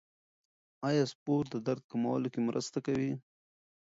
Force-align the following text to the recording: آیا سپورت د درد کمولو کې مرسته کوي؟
آیا 0.87 1.03
سپورت 1.11 1.47
د 1.53 1.57
درد 1.67 1.83
کمولو 1.91 2.27
کې 2.33 2.39
مرسته 2.47 2.79
کوي؟ 2.85 3.11